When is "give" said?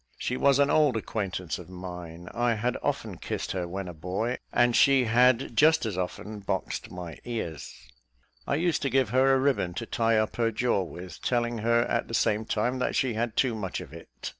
8.89-9.09